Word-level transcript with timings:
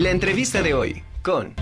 La 0.00 0.10
entrevista 0.10 0.62
de 0.62 0.72
hoy 0.72 1.02
con... 1.22 1.52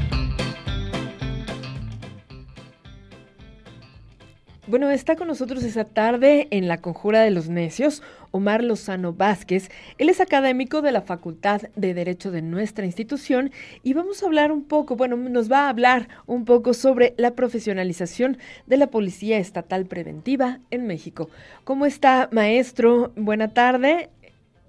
Bueno, 4.69 4.91
está 4.91 5.17
con 5.17 5.27
nosotros 5.27 5.65
esta 5.65 5.87
tarde 5.87 6.47
en 6.53 6.69
la 6.69 6.81
Conjura 6.81 7.23
de 7.23 7.33
los 7.33 7.49
Necios 7.49 8.01
Omar 8.31 8.63
Lozano 8.63 9.13
Vázquez. 9.13 9.71
Él 9.99 10.09
es 10.09 10.21
académico 10.21 10.83
de 10.83 10.93
la 10.93 11.03
Facultad 11.03 11.63
de 11.75 11.95
Derecho 11.95 12.31
de 12.31 12.43
nuestra 12.43 12.87
institución 12.87 13.51
y 13.83 13.95
vamos 13.95 14.23
a 14.23 14.27
hablar 14.27 14.53
un 14.53 14.63
poco, 14.63 14.95
bueno, 14.95 15.17
nos 15.17 15.51
va 15.51 15.67
a 15.67 15.71
hablar 15.71 16.07
un 16.27 16.45
poco 16.45 16.75
sobre 16.75 17.15
la 17.17 17.33
profesionalización 17.33 18.39
de 18.69 18.77
la 18.77 18.87
Policía 18.87 19.39
Estatal 19.39 19.85
Preventiva 19.87 20.61
en 20.71 20.87
México. 20.87 21.29
¿Cómo 21.65 21.87
está, 21.87 22.29
maestro? 22.31 23.11
Buena 23.17 23.53
tarde. 23.53 24.11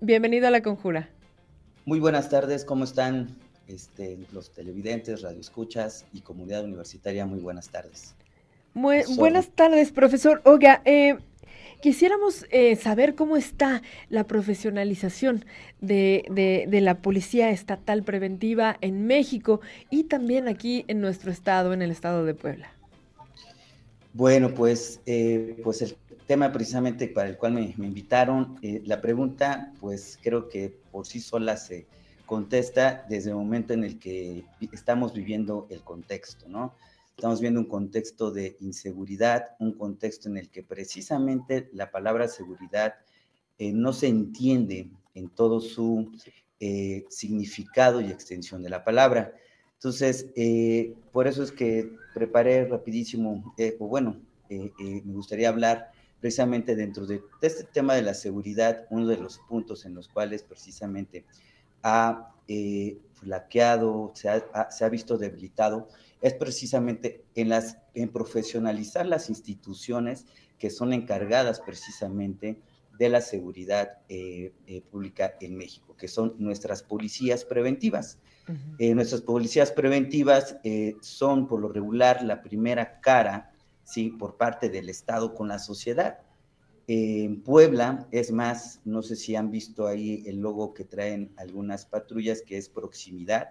Bienvenido 0.02 0.48
a 0.48 0.50
la 0.50 0.64
Conjura. 0.64 1.10
Muy 1.86 2.00
buenas 2.00 2.30
tardes, 2.32 2.66
¿cómo 2.66 2.84
están 2.84 3.38
este, 3.70 4.18
los 4.34 4.50
televidentes, 4.50 5.22
radioescuchas 5.22 6.06
y 6.14 6.22
comunidad 6.22 6.66
universitaria? 6.66 7.26
Muy 7.26 7.40
buenas 7.40 7.70
tardes 7.70 8.16
buenas 8.74 9.50
tardes, 9.50 9.92
profesor. 9.92 10.42
Oiga, 10.46 10.82
eh, 10.86 11.18
quisiéramos 11.82 12.46
eh, 12.52 12.76
saber 12.76 13.16
cómo 13.16 13.38
está 13.38 13.82
la 14.10 14.26
profesionalización 14.26 15.46
de, 15.82 16.68
la 16.72 17.02
Policía 17.02 17.50
Estatal 17.52 18.04
Preventiva 18.04 18.78
en 18.82 19.06
México 19.06 19.62
y 19.90 20.04
también 20.06 20.48
aquí 20.48 20.86
en 20.88 21.02
nuestro 21.02 21.32
estado, 21.32 21.74
en 21.74 21.82
el 21.82 21.92
estado 21.92 22.26
de 22.26 22.34
Puebla. 22.34 22.72
Bueno, 24.14 24.54
pues, 24.54 25.02
eh, 25.06 25.60
pues 25.64 25.82
el 25.82 25.96
tema 26.26 26.52
precisamente 26.52 27.08
para 27.08 27.30
el 27.30 27.38
cual 27.38 27.54
me, 27.54 27.74
me 27.78 27.88
invitaron, 27.88 28.60
la 28.62 29.02
pregunta, 29.02 29.72
pues 29.80 30.20
creo 30.22 30.50
que 30.50 30.74
por 30.92 31.06
sí 31.06 31.20
sola 31.20 31.58
se 31.58 31.86
contesta 32.30 33.08
desde 33.10 33.32
el 33.32 33.38
momento 33.38 33.74
en 33.74 33.84
el 33.84 33.98
que 33.98 34.46
estamos 34.72 35.14
viviendo 35.14 35.66
el 35.72 35.82
contexto, 35.82 36.48
¿no? 36.48 36.76
Estamos 37.18 37.42
viendo 37.42 37.60
un 37.60 37.66
contexto 37.66 38.30
de 38.30 38.56
inseguridad, 38.60 39.56
un 39.60 39.74
contexto 39.74 40.30
en 40.30 40.38
el 40.38 40.48
que 40.52 40.62
precisamente 40.62 41.72
la 41.74 41.90
palabra 41.90 42.28
seguridad 42.28 42.94
eh, 43.58 43.72
no 43.74 43.94
se 43.94 44.10
entiende 44.10 44.92
en 45.16 45.30
todo 45.30 45.60
su 45.60 46.12
eh, 46.60 47.04
significado 47.10 48.00
y 48.00 48.12
extensión 48.12 48.62
de 48.62 48.70
la 48.70 48.84
palabra. 48.84 49.34
Entonces, 49.74 50.28
eh, 50.36 50.94
por 51.12 51.26
eso 51.26 51.42
es 51.42 51.52
que 51.52 51.92
preparé 52.14 52.64
rapidísimo, 52.66 53.56
o 53.80 53.88
bueno, 53.88 54.22
me 54.50 55.02
gustaría 55.14 55.50
hablar 55.50 55.92
precisamente 56.20 56.76
dentro 56.76 57.08
de, 57.08 57.24
este 57.42 57.64
tema 57.64 57.96
de 57.96 58.04
la 58.04 58.14
seguridad, 58.14 58.86
uno 58.92 59.08
de 59.08 59.18
los 59.18 59.40
puntos 59.40 59.86
en 59.86 59.96
los 59.96 60.08
cuales 60.08 60.44
precisamente 60.44 61.26
ha 61.84 62.34
flaqueado, 63.14 64.12
se 64.16 64.30
ha, 64.30 64.72
se 64.72 64.86
ha 64.86 64.90
visto 64.90 65.18
debilitado, 65.18 65.88
es 66.22 66.34
precisamente 66.34 67.26
en, 67.36 67.50
las, 67.50 67.78
en 67.94 68.10
profesionalizar 68.10 69.06
las 69.06 69.30
instituciones 69.30 70.26
que 70.58 70.70
son 70.70 70.94
encargadas 70.94 71.60
precisamente 71.62 72.62
de 73.00 73.10
la 73.10 73.22
seguridad 73.22 74.00
eh, 74.10 74.54
eh, 74.68 74.82
pública 74.82 75.36
en 75.40 75.56
México, 75.56 75.96
que 75.96 76.10
son 76.10 76.36
nuestras 76.38 76.84
policías 76.84 77.46
preventivas. 77.46 78.20
Eh, 78.80 78.96
nuestras 78.96 79.22
policías 79.22 79.72
preventivas 79.72 80.58
son 81.02 81.48
por 81.48 81.62
lo 81.62 81.70
regular 81.70 82.24
la 82.24 82.42
primera 82.42 83.00
cara, 83.00 83.54
¿sí? 83.84 84.10
por 84.10 84.38
parte 84.38 84.70
del 84.70 84.90
Estado 84.90 85.36
con 85.36 85.48
la 85.48 85.60
sociedad. 85.60 86.20
En 86.92 87.42
Puebla, 87.42 88.08
es 88.12 88.32
más, 88.32 88.82
no 88.84 89.02
sé 89.02 89.16
si 89.16 89.36
han 89.36 89.52
visto 89.52 89.86
ahí 89.86 90.24
el 90.26 90.38
logo 90.38 90.74
que 90.74 90.86
traen 90.86 91.32
algunas 91.38 91.86
patrullas, 91.86 92.42
que 92.42 92.58
es 92.58 92.68
proximidad 92.68 93.50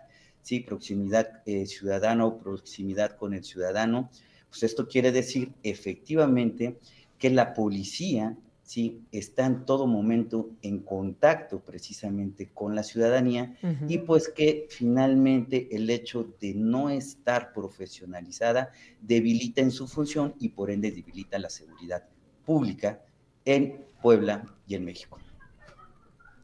¿sí? 0.49 0.61
Proximidad 0.61 1.43
eh, 1.45 1.67
ciudadana 1.67 2.39
proximidad 2.39 3.17
con 3.17 3.35
el 3.35 3.45
ciudadano. 3.45 4.11
Pues 4.49 4.63
esto 4.63 4.89
quiere 4.89 5.13
decir 5.13 5.53
efectivamente 5.63 6.79
que 7.19 7.29
la 7.29 7.53
policía, 7.53 8.35
¿sí? 8.63 9.03
Está 9.13 9.45
en 9.45 9.67
todo 9.67 9.87
momento 9.87 10.51
en 10.63 10.79
contacto 10.79 11.61
precisamente 11.61 12.49
con 12.55 12.75
la 12.75 12.83
ciudadanía 12.83 13.59
y 13.89 13.99
pues 13.99 14.29
que 14.29 14.67
finalmente 14.71 15.69
el 15.71 15.91
hecho 15.91 16.35
de 16.41 16.55
no 16.55 16.89
estar 16.89 17.53
profesionalizada 17.53 18.73
debilita 19.03 19.61
en 19.61 19.71
su 19.71 19.87
función 19.87 20.35
y 20.39 20.49
por 20.51 20.71
ende 20.71 20.91
debilita 20.91 21.39
la 21.39 21.51
seguridad 21.51 22.05
pública 22.47 23.03
en 23.49 23.83
Puebla 24.03 24.45
y 24.67 24.75
en 24.75 24.85
México. 24.85 25.19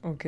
Ok. 0.02 0.24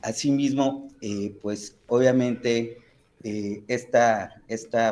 Asimismo, 0.00 0.88
eh, 1.02 1.36
pues 1.42 1.76
obviamente 1.86 2.78
eh, 3.22 3.62
esta, 3.68 4.42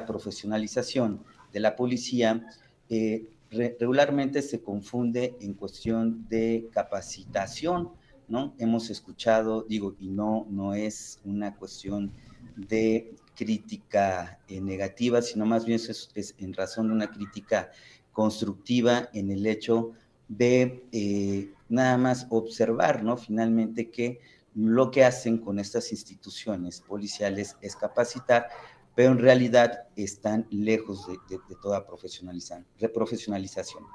profesionalización 0.06 1.25
de 1.53 1.60
la 1.60 1.75
policía 1.75 2.47
eh, 2.91 3.25
regularmente 3.50 4.43
se 4.43 4.60
confunde 4.60 5.34
en 5.41 5.54
cuestión 5.54 6.28
de 6.28 6.69
capacitación, 6.71 7.91
¿no? 8.28 8.54
Hemos 8.59 8.91
escuchado, 8.91 9.62
digo, 9.62 9.97
y 9.98 10.09
no, 10.09 10.47
no 10.50 10.75
es 10.75 11.19
una 11.25 11.56
cuestión 11.56 12.12
de 12.56 13.15
crítica 13.34 14.38
negativa, 14.48 15.22
sino 15.22 15.47
más 15.47 15.65
bien 15.65 15.77
es, 15.77 16.10
es, 16.15 16.34
en 16.38 16.53
razón 16.53 16.88
de 16.88 16.92
una 16.92 17.10
crítica 17.10 17.71
constructiva 18.12 19.09
en 19.12 19.31
el 19.31 19.47
hecho 19.47 19.93
de 20.28 21.53
nada 21.69 21.97
más 21.97 22.26
observar, 22.31 23.03
¿no? 23.03 23.16
Finalmente 23.16 23.91
que 23.91 24.21
lo 24.54 24.91
que 24.91 25.04
hacen 25.04 25.38
con 25.38 25.59
estas 25.59 25.93
instituciones 25.93 26.81
policiales 26.81 27.56
es 27.60 27.76
capacitar, 27.76 28.48
pero 28.94 29.12
en 29.12 29.19
realidad 29.19 29.84
están 29.97 30.47
lejos 30.50 31.06
de, 31.06 31.38
toda 31.62 31.87
profesionalización. 31.87 33.87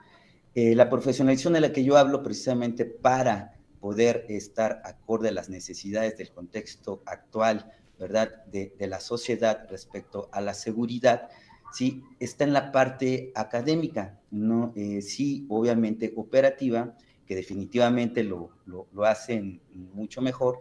Eh, 0.56 0.74
la 0.74 0.90
profesionalización 0.90 1.54
de 1.54 1.62
la 1.62 1.74
que 1.74 1.84
yo 1.84 1.98
hablo 1.98 2.24
precisamente 2.24 2.86
para 2.86 3.58
poder 3.82 4.26
estar 4.30 4.82
acorde 4.86 5.30
a 5.30 5.34
las 5.34 5.50
necesidades 5.50 6.18
del 6.18 6.32
contexto 6.32 7.04
actual, 7.06 7.72
¿verdad?, 8.00 8.46
de, 8.46 8.74
la 8.80 9.02
sociedad 9.02 9.68
respecto 9.70 10.30
a 10.32 10.42
la 10.42 10.54
seguridad, 10.54 11.30
sí, 11.76 12.04
está 12.20 12.46
en 12.46 12.54
la 12.54 12.72
parte 12.72 13.32
académica, 13.36 14.18
¿no? 14.32 14.72
Eh, 14.78 15.02
sí, 15.02 15.46
obviamente 15.50 16.14
operativa, 16.16 16.96
que 17.28 17.36
definitivamente 17.36 18.24
lo, 18.24 18.52
hacen 19.04 19.60
mucho 19.94 20.22
mejor, 20.22 20.60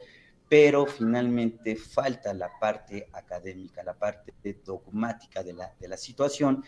pero 0.48 0.86
finalmente 0.86 1.76
falta 1.76 2.34
la 2.34 2.50
parte 2.58 3.08
académica, 3.12 3.84
la 3.84 3.94
parte 3.94 4.34
dogmática 4.64 5.42
de 5.44 5.52
la, 5.52 5.72
de 5.78 5.88
la 5.88 5.96
situación. 5.96 6.64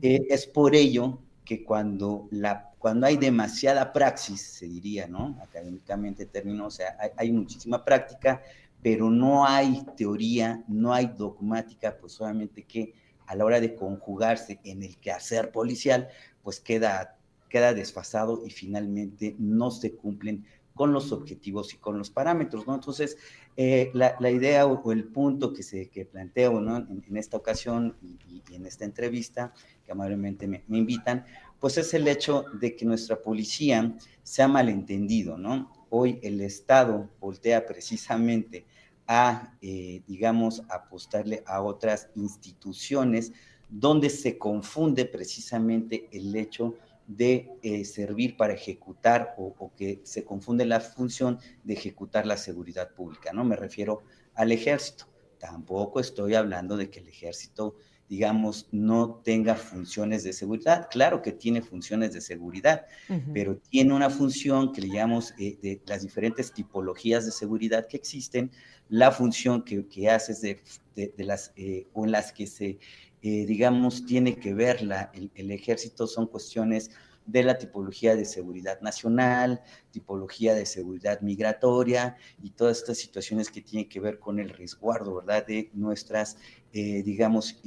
Eh, 0.00 0.20
es 0.30 0.46
por 0.46 0.74
ello 0.74 1.18
que 1.44 1.62
cuando, 1.62 2.26
la, 2.30 2.70
cuando 2.78 3.06
hay 3.06 3.18
demasiada 3.18 3.92
praxis, 3.92 4.40
se 4.40 4.66
diría, 4.66 5.08
¿no? 5.08 5.38
Académicamente 5.42 6.24
término, 6.24 6.66
o 6.66 6.70
sea, 6.70 6.96
hay, 6.98 7.10
hay, 7.16 7.32
muchísima 7.32 7.84
práctica, 7.84 8.40
pero 8.82 9.10
no 9.10 9.46
hay 9.46 9.84
teoría, 9.96 10.64
no 10.68 10.94
hay 10.94 11.06
dogmática, 11.06 11.98
pues 12.00 12.18
obviamente 12.20 12.64
que 12.64 12.94
a 13.30 13.36
la 13.36 13.44
hora 13.44 13.60
de 13.60 13.76
conjugarse 13.76 14.58
en 14.64 14.82
el 14.82 14.96
quehacer 14.98 15.52
policial, 15.52 16.08
pues 16.42 16.58
queda 16.58 17.16
queda 17.50 17.74
desfasado 17.74 18.42
y 18.46 18.50
finalmente 18.50 19.36
no 19.38 19.70
se 19.70 19.94
cumplen 19.94 20.46
con 20.74 20.94
los 20.94 21.12
objetivos 21.12 21.74
y 21.74 21.76
con 21.76 21.98
los 21.98 22.08
parámetros, 22.08 22.66
¿no? 22.66 22.74
Entonces, 22.74 23.18
eh, 23.56 23.90
la, 23.92 24.30
idea 24.30 24.64
o, 24.66 24.92
el 24.92 25.04
punto 25.04 25.52
que, 25.52 25.62
se, 25.62 25.90
que 25.90 26.06
planteo, 26.06 26.58
¿no? 26.60 26.78
En, 26.78 27.16
esta 27.18 27.36
ocasión 27.36 27.96
y, 28.00 28.42
en 28.54 28.64
esta 28.64 28.86
entrevista, 28.86 29.52
que 29.84 29.92
amablemente 29.92 30.46
me, 30.46 30.62
invitan, 30.70 31.26
pues 31.58 31.76
es 31.76 31.92
el 31.92 32.08
hecho 32.08 32.44
de 32.58 32.76
que 32.76 32.86
nuestra 32.86 33.20
policía 33.20 33.94
se 34.22 34.42
ha 34.42 34.48
malentendido, 34.48 35.36
¿no? 35.36 35.70
Hoy 35.90 36.18
el 36.22 36.40
Estado 36.40 37.10
voltea 37.20 37.66
precisamente 37.66 38.64
a, 39.12 39.56
eh, 39.60 40.02
digamos, 40.06 40.62
apostarle 40.68 41.42
a 41.44 41.62
otras 41.62 42.10
instituciones 42.14 43.32
donde 43.68 44.08
se 44.08 44.38
confunde 44.38 45.04
precisamente 45.04 46.08
el 46.12 46.36
hecho 46.36 46.76
de 47.08 47.50
eh, 47.64 47.84
servir 47.84 48.36
para 48.36 48.52
ejecutar 48.52 49.34
o, 49.36 49.72
que 49.76 50.00
se 50.04 50.24
confunde 50.24 50.64
la 50.64 50.78
función 50.78 51.40
de 51.64 51.74
ejecutar 51.74 52.24
la 52.24 52.36
seguridad 52.36 52.94
pública, 52.94 53.32
¿no? 53.32 53.42
Me 53.42 53.56
refiero 53.56 54.04
al 54.36 54.52
ejército. 54.52 55.06
Tampoco 55.40 55.98
estoy 55.98 56.36
hablando 56.36 56.76
de 56.76 56.88
que 56.88 57.00
el 57.00 57.08
ejército, 57.08 57.74
digamos, 58.08 58.68
no 58.70 59.16
tenga 59.24 59.56
funciones 59.56 60.22
de 60.22 60.32
seguridad. 60.32 60.86
Claro 60.88 61.20
que 61.20 61.32
tiene 61.32 61.62
funciones 61.62 62.12
de 62.12 62.20
seguridad, 62.20 62.86
pero 63.34 63.56
tiene 63.56 63.92
una 63.92 64.10
función 64.10 64.72
que 64.72 64.82
le 64.82 64.88
llamamos 64.88 65.34
eh, 65.36 65.58
de 65.60 65.82
las 65.86 66.02
diferentes 66.02 66.52
tipologías 66.52 67.24
de 67.24 67.32
seguridad 67.32 67.88
que 67.88 67.96
existen, 67.96 68.52
la 68.90 69.12
función 69.12 69.62
que, 69.62 69.86
que 69.86 70.10
hace 70.10 70.32
es 70.32 70.40
de, 70.42 70.60
de, 70.94 71.24
las, 71.24 71.52
eh, 71.56 71.86
o 71.94 72.04
en 72.04 72.10
las 72.10 72.32
que 72.32 72.46
se 72.46 72.78
eh, 73.22 73.44
digamos, 73.46 74.06
tiene 74.06 74.36
que 74.36 74.54
ver 74.54 74.82
la, 74.82 75.12
el, 75.12 75.50
ejército 75.50 76.06
son 76.06 76.26
cuestiones 76.26 76.90
de 77.26 77.42
la 77.42 77.58
tipología 77.58 78.16
de 78.16 78.24
seguridad 78.24 78.80
nacional, 78.80 79.60
tipología 79.90 80.54
de 80.54 80.64
seguridad 80.64 81.20
migratoria 81.20 82.16
y 82.42 82.50
todas 82.50 82.78
estas 82.78 82.96
situaciones 82.96 83.50
que 83.50 83.60
tienen 83.60 83.90
que 83.90 84.00
ver 84.00 84.18
con 84.18 84.38
el 84.40 84.48
resguardo, 84.48 85.16
¿verdad?, 85.16 85.46
de 85.46 85.70
nuestras, 85.74 86.38
eh, 86.72 87.02
digamos, 87.02 87.60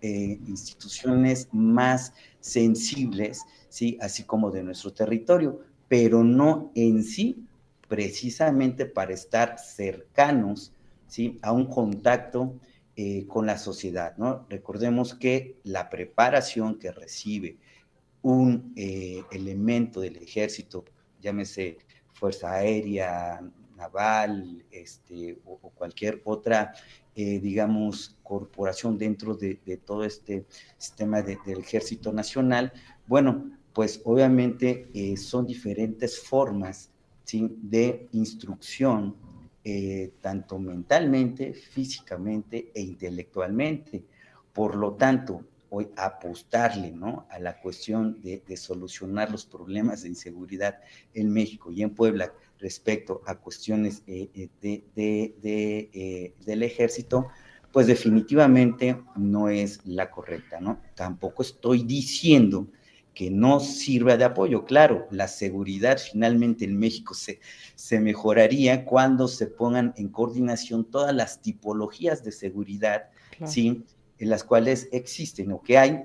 instituciones 0.00 1.48
más 1.52 2.14
sensibles, 2.40 3.42
¿sí?, 3.68 3.98
así 4.00 4.24
como 4.24 4.50
de 4.50 4.62
nuestro 4.62 4.94
territorio, 4.94 5.60
pero 5.88 6.24
no 6.24 6.72
en 6.74 7.04
sí 7.04 7.47
precisamente 7.88 8.86
para 8.86 9.14
estar 9.14 9.58
cercanos, 9.58 10.72
¿sí?, 11.06 11.38
a 11.42 11.52
un 11.52 11.66
contacto 11.66 12.54
eh, 13.00 13.26
con 13.28 13.46
la 13.46 13.56
sociedad. 13.56 14.16
¿no? 14.16 14.44
Recordemos 14.48 15.14
que 15.14 15.60
la 15.62 15.88
preparación 15.88 16.80
que 16.80 16.90
recibe 16.90 17.56
un 18.22 18.72
eh, 18.74 19.22
elemento 19.30 20.00
del 20.00 20.16
ejército, 20.16 20.84
llámese 21.20 21.78
Fuerza 22.12 22.52
Aérea, 22.52 23.40
Naval, 23.76 24.64
este, 24.72 25.38
o, 25.46 25.58
cualquier 25.58 26.20
otra, 26.24 26.74
eh, 27.14 27.38
digamos, 27.38 28.16
corporación 28.24 28.98
dentro 28.98 29.36
de, 29.36 29.54
todo 29.86 30.02
este 30.02 30.46
sistema 30.76 31.22
del 31.22 31.60
Ejército 31.60 32.12
Nacional, 32.12 32.72
bueno, 33.06 33.52
pues 33.72 34.00
obviamente 34.04 34.90
son 35.16 35.46
diferentes 35.46 36.18
formas 36.18 36.90
de 37.36 38.08
instrucción 38.12 39.14
eh, 39.64 40.12
tanto 40.20 40.58
mentalmente, 40.58 41.52
físicamente 41.52 42.70
e 42.74 42.80
intelectualmente. 42.80 44.04
Por 44.52 44.74
lo 44.74 44.94
tanto, 44.94 45.44
hoy 45.70 45.90
apostarle 45.96 46.90
¿no? 46.90 47.26
a 47.30 47.38
la 47.38 47.60
cuestión 47.60 48.22
de, 48.22 48.56
solucionar 48.56 49.30
los 49.30 49.44
problemas 49.44 50.02
de 50.02 50.08
inseguridad 50.08 50.78
en 51.12 51.30
México 51.30 51.70
y 51.70 51.82
en 51.82 51.90
Puebla 51.90 52.32
respecto 52.58 53.20
a 53.26 53.34
cuestiones 53.34 54.02
eh, 54.06 54.30
eh, 54.62 54.82
de, 54.96 56.34
del 56.46 56.62
ejército, 56.62 57.28
pues 57.70 57.86
definitivamente 57.86 58.98
no 59.16 59.50
es 59.50 59.84
la 59.84 60.10
correcta, 60.10 60.58
¿no? 60.60 60.80
Tampoco 60.94 61.42
estoy 61.42 61.82
diciendo 61.82 62.68
que 63.18 63.32
no 63.32 63.58
sirva 63.58 64.16
de 64.16 64.22
apoyo. 64.22 64.64
Claro, 64.64 65.08
la 65.10 65.26
seguridad 65.26 65.98
finalmente 65.98 66.64
en 66.64 66.78
México 66.78 67.14
se, 67.14 67.40
se 67.74 67.98
mejoraría 67.98 68.84
cuando 68.84 69.26
se 69.26 69.48
pongan 69.48 69.92
en 69.96 70.08
coordinación 70.08 70.84
todas 70.84 71.12
las 71.12 71.42
tipologías 71.42 72.22
de 72.22 72.30
seguridad, 72.30 73.08
¿sí? 73.44 73.82
En 74.20 74.30
las 74.30 74.44
cuales 74.44 74.88
existen 74.92 75.50
o 75.50 75.60
que 75.60 75.78
hay, 75.78 76.04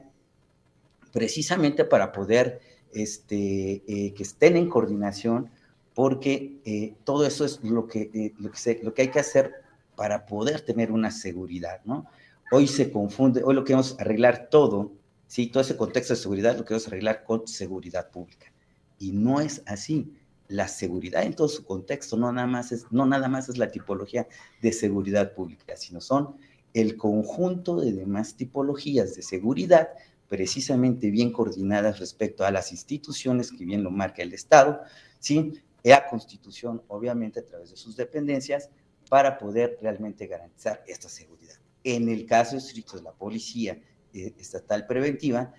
precisamente 1.12 1.86
para 1.86 2.12
poder 2.12 2.62
este, 2.92 3.84
eh, 3.86 4.16
que 4.16 4.24
estén 4.24 4.58
en 4.58 4.68
coordinación, 4.68 5.52
porque 5.94 6.58
eh, 6.66 6.96
todo 7.04 7.28
eso 7.28 7.46
es 7.46 7.64
lo 7.64 7.86
que, 7.86 8.10
eh, 8.12 8.34
lo, 8.40 8.50
que 8.50 8.80
lo 8.82 8.96
que 8.96 9.04
hay 9.04 9.10
que 9.10 9.20
hacer 9.20 9.52
para 9.96 10.26
poder 10.26 10.62
tener 10.62 10.92
una 10.92 11.12
seguridad, 11.12 11.80
¿no? 11.86 12.08
Hoy 12.52 12.66
se 12.66 12.92
confunde, 12.92 13.44
hoy 13.44 13.54
lo 13.54 13.64
queremos 13.64 13.96
arreglar 14.00 14.48
todo 14.50 14.94
Sí, 15.34 15.48
todo 15.48 15.62
ese 15.62 15.76
contexto 15.76 16.14
de 16.14 16.20
seguridad 16.20 16.56
lo 16.56 16.64
queremos 16.64 16.88
arreglar 16.88 17.24
con 17.24 17.48
seguridad 17.48 18.12
pública. 18.12 18.54
Y 19.00 19.14
no 19.14 19.42
es 19.42 19.64
así. 19.66 20.14
La 20.48 20.68
seguridad 20.68 21.24
en 21.24 21.34
todo 21.34 21.48
su 21.48 21.66
contexto 21.66 22.16
no 22.18 22.32
nada 22.32 22.46
más 22.46 22.72
es, 22.72 22.86
no 22.92 23.08
nada 23.08 23.28
más 23.30 23.50
es 23.50 23.58
la 23.58 23.72
tipología 23.72 24.28
de 24.62 24.72
seguridad 24.72 25.34
pública, 25.34 25.76
sino 25.76 26.02
son 26.02 26.38
el 26.76 26.98
conjunto 26.98 27.82
de 27.82 27.94
demás 27.94 28.36
tipologías 28.36 29.16
de 29.16 29.24
seguridad 29.24 29.90
precisamente 30.30 31.10
bien 31.10 31.32
coordinadas 31.32 31.98
respecto 31.98 32.46
a 32.46 32.52
las 32.52 32.72
instituciones 32.72 33.52
que 33.52 33.66
bien 33.66 33.82
lo 33.82 33.90
marca 33.90 34.22
el 34.22 34.36
Estado, 34.36 34.82
¿sí? 35.18 35.64
la 35.82 36.08
Constitución, 36.08 36.84
obviamente, 36.90 37.40
a 37.40 37.44
través 37.46 37.72
de 37.72 37.78
sus 37.78 37.98
dependencias, 37.98 38.70
para 39.10 39.40
poder 39.40 39.80
realmente 39.82 40.28
garantizar 40.28 40.84
esta 40.86 41.10
seguridad. 41.10 41.56
En 41.84 42.08
el 42.08 42.28
caso 42.28 42.56
estricto 42.56 42.98
de 42.98 43.02
la 43.02 43.14
policía 43.14 43.80
estatal 44.14 44.86
preventiva, 44.88 45.54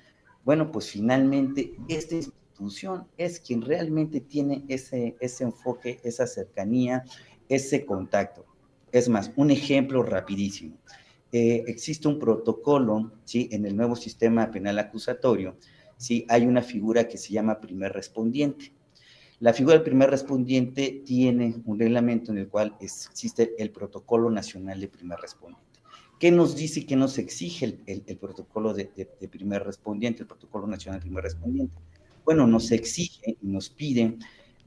bueno, 0.44 0.70
pues 0.70 0.90
finalmente 0.90 1.74
esta 1.88 2.16
institución 2.16 3.06
es 3.16 3.40
quien 3.40 3.62
realmente 3.62 4.20
tiene 4.20 4.64
ese, 4.68 5.16
ese 5.20 5.44
enfoque, 5.44 6.00
esa 6.04 6.26
cercanía, 6.26 7.04
ese 7.48 7.84
contacto. 7.84 8.44
Es 8.92 9.08
más, 9.08 9.32
un 9.36 9.50
ejemplo 9.50 10.02
rapidísimo. 10.02 10.76
Eh, 11.32 11.64
existe 11.66 12.06
un 12.06 12.20
protocolo, 12.20 13.10
¿sí? 13.24 13.48
En 13.50 13.66
el 13.66 13.76
nuevo 13.76 13.96
sistema 13.96 14.50
penal 14.52 14.78
acusatorio, 14.78 15.56
¿sí? 15.96 16.24
Hay 16.28 16.46
una 16.46 16.62
figura 16.62 17.08
que 17.08 17.18
se 17.18 17.32
llama 17.32 17.60
primer 17.60 17.92
respondiente. 17.92 18.72
La 19.40 19.52
figura 19.52 19.74
del 19.74 19.82
primer 19.82 20.10
respondiente 20.10 21.02
tiene 21.04 21.56
un 21.64 21.78
reglamento 21.78 22.30
en 22.30 22.38
el 22.38 22.48
cual 22.48 22.76
existe 22.80 23.54
el 23.58 23.70
protocolo 23.72 24.30
nacional 24.30 24.80
de 24.80 24.86
primer 24.86 25.18
respondiente. 25.18 25.73
¿Qué 26.18 26.30
nos 26.30 26.56
dice 26.56 26.86
qué 26.86 26.96
nos 26.96 27.18
exige 27.18 27.78
el, 27.86 28.16
protocolo 28.18 28.72
de, 28.72 28.86
primer 29.30 29.64
respondiente, 29.64 30.22
el 30.22 30.28
protocolo 30.28 30.66
nacional 30.66 31.00
de 31.00 31.06
primer 31.06 31.24
respondiente? 31.24 31.74
Bueno, 32.24 32.46
nos 32.46 32.70
exige 32.70 33.36
y 33.42 33.46
nos 33.46 33.68
pide, 33.68 34.16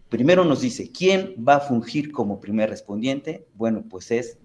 primero 0.09 0.45
nos 0.45 0.61
dice, 0.61 0.91
¿quién 0.91 1.35
va 1.47 1.55
a 1.55 1.59
fungir 1.59 2.11
como 2.11 2.39
primer 2.39 2.69
respondiente? 2.69 3.47
Bueno, 3.55 3.83
pues 3.89 4.11
es 4.11 4.37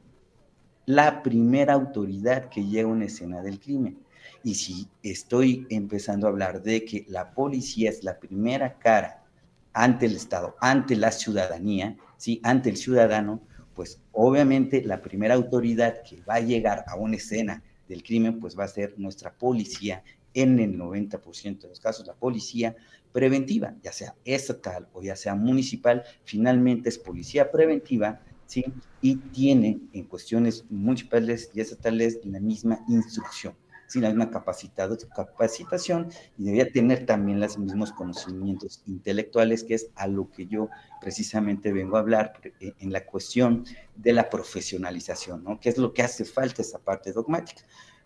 la 0.87 1.23
primera 1.23 1.75
autoridad 1.75 2.49
que 2.49 2.65
llega 2.65 2.89
a 2.89 2.93
una 2.93 3.07
escena 3.07 3.43
del 3.43 3.61
crimen. 3.61 3.99
Y 4.45 4.55
si 4.55 4.89
estoy 5.03 5.67
empezando 5.71 6.27
a 6.27 6.31
hablar 6.31 6.63
de 6.63 6.85
que 6.85 7.05
la 7.09 7.33
policía 7.33 7.91
es 7.91 8.03
la 8.03 8.19
primera 8.19 8.79
cara 8.79 9.25
ante 9.73 10.07
el 10.07 10.17
Estado, 10.17 10.57
ante 10.61 10.97
la 10.97 11.13
ciudadanía, 11.13 11.97
¿sí? 12.17 12.41
ante 12.43 12.71
el 12.71 12.77
ciudadano, 12.77 13.41
pues 13.75 14.01
obviamente 14.13 14.83
la 14.83 15.03
primera 15.03 15.35
autoridad 15.35 16.03
que 16.03 16.21
va 16.23 16.35
a 16.35 16.41
llegar 16.41 16.85
a 16.87 16.97
una 16.97 17.17
escena 17.17 17.63
del 17.89 18.03
crimen, 18.03 18.41
pues 18.41 18.59
va 18.59 18.65
a 18.65 18.69
ser 18.69 18.95
nuestra 18.99 19.33
policía, 19.33 20.03
en 20.35 20.59
el 20.59 20.79
90% 20.79 21.61
de 21.61 21.69
los 21.69 21.81
casos, 21.81 22.07
la 22.07 22.15
policía 22.15 22.75
preventiva, 23.13 23.75
ya 23.83 23.93
sea 23.93 24.15
estatal 24.25 24.89
o 24.95 25.03
ya 25.03 25.15
sea 25.15 25.35
municipal, 25.35 26.03
finalmente 26.25 26.89
es 26.89 26.99
policía 26.99 27.51
preventiva, 27.51 28.21
¿sí? 28.47 28.65
Y 29.03 29.17
tiene 29.17 29.81
en 29.93 30.05
cuestiones 30.05 30.65
municipales 30.71 31.51
y 31.53 31.61
estatales 31.61 32.21
la 32.25 32.41
misma 32.41 32.83
instrucción 32.89 33.55
sin 33.93 34.03
la 34.03 34.09
misma 34.09 34.31
capacitación 34.31 36.09
y 36.39 36.45
debería 36.45 36.73
tener 36.73 37.05
también 37.05 37.41
los 37.41 37.59
mismos 37.59 37.93
conocimientos 37.93 38.83
intelectuales, 38.87 39.65
que 39.65 39.75
es 39.75 39.91
a 39.97 40.07
lo 40.07 40.31
que 40.31 40.47
yo 40.47 40.71
precisamente 41.01 41.73
vengo 41.73 41.97
a 41.97 42.01
hablar 42.01 42.33
eh, 42.61 42.73
en 42.79 42.91
la 42.91 43.05
cuestión 43.05 43.65
de 43.95 44.15
la 44.15 44.31
profesionalización, 44.31 45.45
¿no? 45.45 45.61
¿Qué 45.61 45.69
es 45.69 45.77
lo 45.77 45.93
que 45.93 46.03
hace 46.03 46.25
falta 46.25 46.63
esa 46.63 46.79
parte 46.79 47.13
dogmática? 47.13 47.63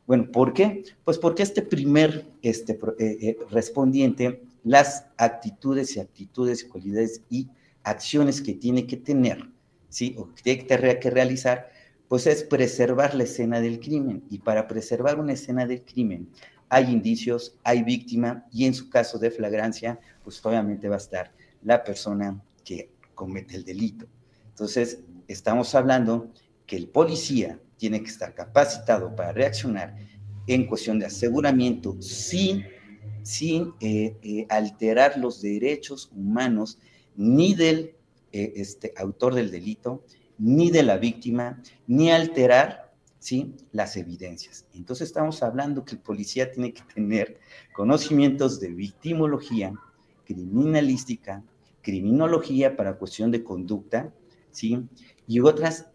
Bueno, 0.08 0.30
¿por 0.32 0.52
qué? 0.52 0.84
Pues 1.04 1.18
porque 1.18 1.44
este 1.44 1.62
primer 1.62 2.26
este, 2.42 2.72
eh, 2.98 3.18
eh, 3.20 3.38
respondiente, 3.50 4.42
las 4.64 5.06
actitudes 5.16 5.96
y 5.96 6.00
actitudes, 6.00 6.64
cualidades 6.64 7.22
y 7.30 7.48
acciones 7.84 8.42
que 8.42 8.54
tiene 8.54 8.88
que 8.88 8.96
tener, 8.96 9.48
¿sí? 9.88 10.16
O 10.18 10.34
que 10.34 10.42
tiene 10.42 10.98
que 10.98 11.10
realizar, 11.10 11.70
pues 12.08 12.26
es 12.26 12.44
preservar 12.44 13.14
la 13.14 13.24
escena 13.24 13.60
del 13.60 13.80
crimen. 13.80 14.24
Y 14.30 14.38
para 14.38 14.68
preservar 14.68 15.18
una 15.18 15.32
escena 15.32 15.66
del 15.66 15.82
crimen 15.82 16.28
hay 16.68 16.90
indicios, 16.90 17.56
hay 17.62 17.82
víctima 17.82 18.46
y 18.52 18.66
en 18.66 18.74
su 18.74 18.90
caso 18.90 19.18
de 19.18 19.30
flagrancia, 19.30 20.00
pues 20.24 20.44
obviamente 20.44 20.88
va 20.88 20.96
a 20.96 20.98
estar 20.98 21.32
la 21.62 21.84
persona 21.84 22.42
que 22.64 22.90
comete 23.14 23.56
el 23.56 23.64
delito. 23.64 24.06
Entonces, 24.48 25.00
estamos 25.28 25.74
hablando 25.74 26.32
que 26.66 26.76
el 26.76 26.88
policía 26.88 27.60
tiene 27.76 28.02
que 28.02 28.10
estar 28.10 28.34
capacitado 28.34 29.14
para 29.14 29.32
reaccionar 29.32 29.96
en 30.46 30.66
cuestión 30.66 30.98
de 30.98 31.06
aseguramiento 31.06 32.00
sin, 32.00 32.64
sin 33.22 33.74
eh, 33.80 34.16
eh, 34.22 34.46
alterar 34.48 35.18
los 35.18 35.42
derechos 35.42 36.10
humanos 36.14 36.78
ni 37.16 37.54
del 37.54 37.94
eh, 38.32 38.52
este, 38.56 38.92
autor 38.96 39.34
del 39.34 39.50
delito, 39.50 40.04
ni 40.38 40.70
de 40.70 40.82
la 40.82 40.98
víctima, 40.98 41.62
ni 41.86 42.10
alterar 42.10 42.92
¿sí? 43.18 43.54
las 43.72 43.96
evidencias. 43.96 44.66
Entonces 44.74 45.08
estamos 45.08 45.42
hablando 45.42 45.84
que 45.84 45.96
el 45.96 46.00
policía 46.00 46.50
tiene 46.50 46.72
que 46.72 46.82
tener 46.94 47.38
conocimientos 47.72 48.60
de 48.60 48.68
victimología, 48.68 49.72
criminalística, 50.24 51.42
criminología 51.82 52.76
para 52.76 52.98
cuestión 52.98 53.30
de 53.30 53.44
conducta, 53.44 54.12
¿sí? 54.50 54.88
y 55.26 55.40
otras 55.40 55.86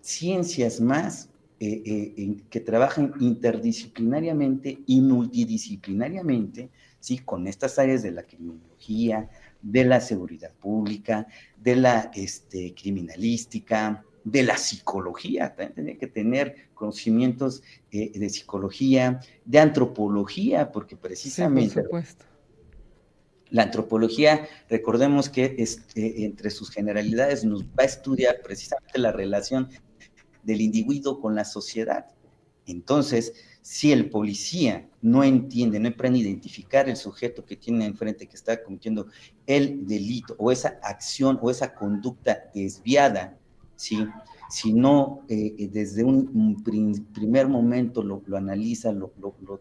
ciencias 0.00 0.80
más 0.80 1.30
eh, 1.60 1.82
eh, 1.84 2.36
que 2.50 2.60
trabajan 2.60 3.14
interdisciplinariamente 3.20 4.78
y 4.86 5.00
multidisciplinariamente, 5.00 6.70
¿sí? 7.00 7.18
con 7.18 7.46
estas 7.46 7.78
áreas 7.78 8.02
de 8.02 8.12
la 8.12 8.22
criminología, 8.22 9.28
de 9.62 9.84
la 9.84 10.00
seguridad 10.00 10.54
pública, 10.54 11.26
de 11.56 11.76
la 11.76 12.10
este, 12.14 12.74
criminalística, 12.74 14.04
de 14.24 14.42
la 14.42 14.56
psicología, 14.56 15.54
también 15.54 15.98
que 15.98 16.06
tener 16.06 16.68
conocimientos 16.74 17.62
eh, 17.90 18.18
de 18.18 18.28
psicología, 18.28 19.20
de 19.44 19.58
antropología, 19.58 20.70
porque 20.70 20.96
precisamente... 20.96 21.70
Sí, 21.70 21.74
por 21.76 21.84
supuesto. 21.84 22.24
La 23.50 23.62
antropología, 23.62 24.46
recordemos 24.68 25.30
que 25.30 25.56
este, 25.58 26.26
entre 26.26 26.50
sus 26.50 26.70
generalidades 26.70 27.44
nos 27.44 27.64
va 27.64 27.82
a 27.82 27.84
estudiar 27.84 28.42
precisamente 28.42 28.98
la 28.98 29.10
relación 29.10 29.70
del 30.42 30.60
individuo 30.60 31.18
con 31.18 31.34
la 31.34 31.46
sociedad. 31.46 32.06
Entonces, 32.68 33.32
si 33.62 33.92
el 33.92 34.08
policía 34.08 34.88
no 35.02 35.24
entiende, 35.24 35.80
no 35.80 35.88
aprende 35.88 36.20
a 36.20 36.22
identificar 36.22 36.88
el 36.88 36.96
sujeto 36.96 37.44
que 37.44 37.56
tiene 37.56 37.84
enfrente, 37.86 38.26
que 38.26 38.36
está 38.36 38.62
cometiendo 38.62 39.06
el 39.46 39.86
delito 39.86 40.34
o 40.38 40.52
esa 40.52 40.78
acción 40.82 41.38
o 41.42 41.50
esa 41.50 41.74
conducta 41.74 42.50
desviada, 42.54 43.36
¿sí? 43.76 44.06
si 44.48 44.72
no 44.72 45.24
eh, 45.28 45.54
eh, 45.58 45.68
desde 45.68 46.02
un, 46.04 46.62
primer 47.12 47.48
momento 47.48 48.02
lo, 48.02 48.22
analiza, 48.36 48.92
lo, 48.92 49.12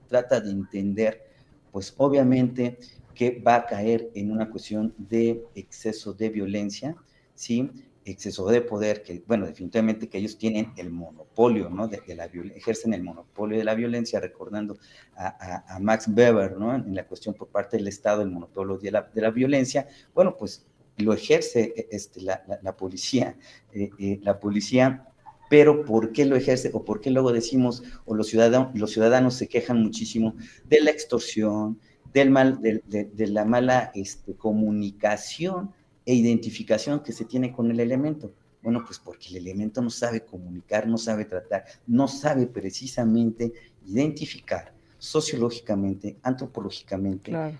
trata 0.07 0.39
de 0.39 0.51
entender, 0.51 1.23
pues 1.71 1.93
obviamente 1.97 2.77
que 3.13 3.39
va 3.39 3.55
a 3.55 3.65
caer 3.65 4.11
en 4.13 4.31
una 4.31 4.49
cuestión 4.49 4.93
de 4.97 5.43
exceso 5.55 6.13
de 6.13 6.29
violencia, 6.29 6.95
¿sí? 7.33 7.69
Exceso 8.11 8.47
de 8.47 8.61
poder, 8.61 9.03
que, 9.03 9.23
bueno, 9.27 9.45
definitivamente 9.45 10.07
que 10.07 10.17
ellos 10.17 10.37
tienen 10.37 10.73
el 10.77 10.89
monopolio, 10.89 11.69
¿no? 11.69 11.87
De, 11.87 12.01
la 12.15 12.25
ejercen 12.25 12.93
el 12.93 13.03
monopolio 13.03 13.57
de 13.57 13.63
la 13.63 13.75
violencia, 13.75 14.19
recordando 14.19 14.77
a, 15.15 15.77
Max 15.79 16.07
Weber, 16.07 16.57
¿no? 16.57 16.75
En 16.75 16.95
la 16.95 17.05
cuestión 17.05 17.35
por 17.35 17.49
parte 17.49 17.77
del 17.77 17.87
Estado, 17.87 18.21
el 18.21 18.31
monopolio 18.31 18.77
de 18.77 18.91
la, 18.91 19.01
de 19.13 19.21
la 19.21 19.31
violencia, 19.31 19.87
bueno, 20.13 20.35
pues 20.37 20.65
lo 20.97 21.13
ejerce 21.13 21.73
e, 21.75 21.87
este, 21.91 22.21
la, 22.21 22.43
la, 22.61 22.75
policía, 22.75 23.37
eh, 23.73 23.89
eh, 23.99 24.19
la 24.23 24.39
policía, 24.39 25.07
pero 25.49 25.85
¿por 25.85 26.11
qué 26.11 26.25
lo 26.25 26.35
ejerce? 26.35 26.71
O 26.73 26.83
por 26.83 27.01
qué 27.01 27.09
luego 27.09 27.31
decimos, 27.31 27.83
o 28.05 28.15
los 28.15 28.27
ciudadanos, 28.27 28.77
los 28.77 28.91
ciudadanos 28.91 29.35
se 29.35 29.47
quejan 29.47 29.81
muchísimo 29.81 30.35
de 30.65 30.81
la 30.81 30.91
extorsión, 30.91 31.79
del 32.13 32.31
mal, 32.31 32.61
de, 32.61 32.81
de 32.85 33.27
la 33.27 33.45
mala 33.45 33.91
este, 33.93 34.33
comunicación 34.33 35.73
e 36.07 36.13
identificación 36.13 37.01
que 37.03 37.11
se 37.11 37.25
tiene 37.25 37.51
con 37.51 37.69
el 37.69 37.81
elemento. 37.81 38.31
Bueno, 38.63 38.81
pues 38.85 38.97
porque 38.97 39.27
el 39.29 39.37
elemento 39.37 39.81
no 39.81 39.89
sabe 39.89 40.21
comunicar, 40.21 40.87
no 40.87 40.97
sabe 40.97 41.25
tratar, 41.25 41.65
no 41.85 42.07
sabe 42.07 42.47
precisamente 42.47 43.51
identificar 43.85 44.73
sociológicamente, 44.97 46.15
antropológicamente, 46.23 47.31
la 47.31 47.53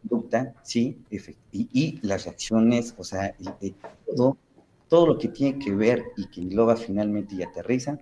conducta, 0.00 0.52
¿sí? 0.64 0.98
Y, 1.52 2.00
las 2.02 2.24
reacciones, 2.24 2.92
o 2.98 3.04
sea, 3.04 3.36
todo, 4.04 4.36
todo 4.88 5.06
lo 5.06 5.18
que 5.18 5.28
tiene 5.28 5.58
que 5.60 5.72
ver 5.72 6.04
y 6.16 6.26
que 6.26 6.40
engloba 6.40 6.74
finalmente 6.76 7.36
y 7.36 7.42
aterriza 7.44 7.98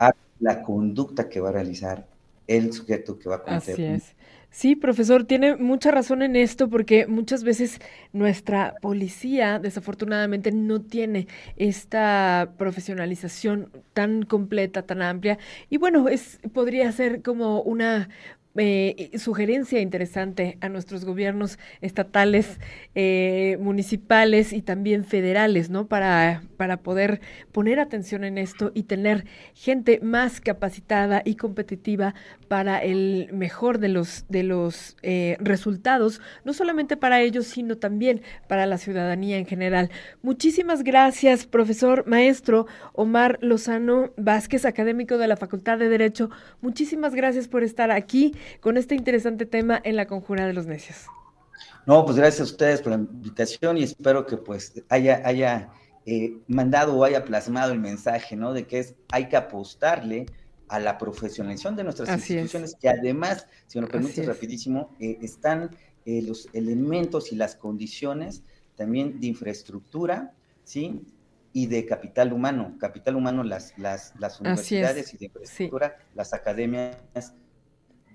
a 0.00 0.12
la 0.40 0.62
conducta 0.62 1.28
que 1.28 1.40
va 1.40 1.50
a 1.50 1.52
realizar 1.52 2.06
el 2.48 2.72
sujeto 2.72 3.16
que 3.16 3.28
va 3.28 3.36
a 3.36 3.42
cometer. 3.42 4.02
Sí, 4.50 4.74
profesor, 4.74 5.24
tiene 5.24 5.56
mucha 5.56 5.90
razón 5.90 6.22
en 6.22 6.34
esto 6.34 6.70
porque 6.70 7.06
muchas 7.06 7.44
veces 7.44 7.78
nuestra 8.12 8.74
policía 8.80 9.58
desafortunadamente 9.58 10.50
no 10.50 10.80
tiene 10.80 11.26
esta 11.56 12.54
profesionalización 12.56 13.70
tan 13.92 14.22
completa, 14.22 14.82
tan 14.86 15.02
amplia. 15.02 15.38
Y 15.68 15.76
bueno, 15.76 16.08
es 16.08 16.40
podría 16.54 16.90
ser 16.92 17.20
como 17.22 17.60
una 17.60 18.08
eh, 18.58 19.10
sugerencia 19.18 19.80
interesante 19.80 20.58
a 20.60 20.68
nuestros 20.68 21.04
gobiernos 21.04 21.58
estatales, 21.80 22.58
eh, 22.94 23.58
municipales 23.60 24.52
y 24.52 24.62
también 24.62 25.04
federales, 25.04 25.70
¿no? 25.70 25.86
Para, 25.86 26.42
para 26.56 26.78
poder 26.78 27.20
poner 27.52 27.80
atención 27.80 28.24
en 28.24 28.38
esto 28.38 28.72
y 28.74 28.84
tener 28.84 29.26
gente 29.54 30.00
más 30.02 30.40
capacitada 30.40 31.22
y 31.24 31.36
competitiva 31.36 32.14
para 32.48 32.82
el 32.82 33.28
mejor 33.32 33.78
de 33.78 33.88
los, 33.88 34.24
de 34.28 34.42
los 34.42 34.96
eh, 35.02 35.36
resultados, 35.40 36.20
no 36.44 36.52
solamente 36.52 36.96
para 36.96 37.20
ellos, 37.20 37.46
sino 37.46 37.76
también 37.76 38.22
para 38.48 38.66
la 38.66 38.78
ciudadanía 38.78 39.38
en 39.38 39.46
general. 39.46 39.90
Muchísimas 40.22 40.82
gracias, 40.82 41.46
profesor 41.46 42.06
maestro 42.06 42.66
Omar 42.92 43.38
Lozano 43.40 44.12
Vázquez, 44.16 44.64
académico 44.64 45.18
de 45.18 45.28
la 45.28 45.36
Facultad 45.36 45.78
de 45.78 45.88
Derecho. 45.88 46.30
Muchísimas 46.60 47.14
gracias 47.14 47.48
por 47.48 47.62
estar 47.62 47.90
aquí 47.90 48.34
con 48.60 48.76
este 48.76 48.94
interesante 48.94 49.46
tema 49.46 49.80
en 49.84 49.96
la 49.96 50.06
Conjura 50.06 50.46
de 50.46 50.52
los 50.52 50.66
Necios. 50.66 51.06
No, 51.86 52.04
pues 52.04 52.16
gracias 52.16 52.40
a 52.40 52.44
ustedes 52.44 52.82
por 52.82 52.92
la 52.92 52.98
invitación 52.98 53.78
y 53.78 53.84
espero 53.84 54.26
que 54.26 54.36
pues 54.36 54.82
haya, 54.88 55.22
haya 55.24 55.70
eh, 56.04 56.38
mandado 56.48 56.96
o 56.96 57.04
haya 57.04 57.24
plasmado 57.24 57.72
el 57.72 57.78
mensaje, 57.78 58.36
¿no? 58.36 58.52
De 58.52 58.66
que 58.66 58.80
es, 58.80 58.94
hay 59.10 59.28
que 59.28 59.36
apostarle 59.36 60.26
a 60.68 60.80
la 60.80 60.98
profesionalización 60.98 61.76
de 61.76 61.84
nuestras 61.84 62.08
instituciones, 62.08 62.74
que 62.74 62.88
además, 62.88 63.46
si 63.66 63.78
me 63.78 63.82
lo 63.82 63.88
permite 63.88 64.22
rapidísimo, 64.24 64.94
eh, 64.98 65.18
están 65.22 65.70
eh, 66.04 66.22
los 66.22 66.48
elementos 66.52 67.32
y 67.32 67.36
las 67.36 67.54
condiciones 67.54 68.42
también 68.74 69.20
de 69.20 69.28
infraestructura, 69.28 70.32
¿sí? 70.64 71.02
Y 71.52 71.66
de 71.66 71.86
capital 71.86 72.32
humano. 72.32 72.74
Capital 72.78 73.16
humano, 73.16 73.44
las, 73.44 73.78
las, 73.78 74.12
las 74.18 74.40
universidades 74.40 75.14
y 75.14 75.18
de 75.18 75.24
infraestructura, 75.26 75.96
las 76.14 76.34
academias 76.34 76.96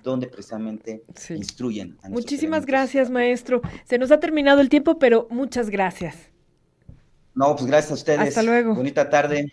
donde 0.03 0.27
precisamente 0.27 1.03
instruyen. 1.29 1.97
A 2.03 2.09
Muchísimas 2.09 2.65
gracias, 2.65 3.09
maestro. 3.09 3.61
Se 3.85 3.97
nos 3.97 4.11
ha 4.11 4.19
terminado 4.19 4.61
el 4.61 4.69
tiempo, 4.69 4.99
pero 4.99 5.27
muchas 5.29 5.69
gracias. 5.69 6.15
No, 7.33 7.55
pues 7.55 7.65
gracias 7.67 7.91
a 7.91 7.95
ustedes. 7.95 8.19
Hasta 8.19 8.43
luego. 8.43 8.75
Bonita 8.75 9.09
tarde. 9.09 9.51